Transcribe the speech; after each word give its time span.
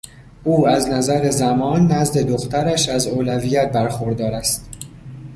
او 0.43 0.67
از 0.67 0.89
نظر 0.89 1.29
زمان 1.29 1.87
نزد 1.87 2.17
دخترش 2.17 2.89
از 2.89 3.07
اولویت 3.07 3.71
برخوردار 3.71 4.31
است. 4.33 4.69